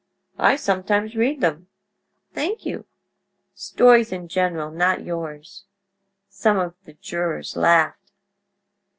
[0.39, 1.67] "I sometimes read them."
[2.33, 2.87] "Thank you."
[3.53, 5.65] "Stories in general—not yours."
[6.27, 8.11] Some of the jurors laughed.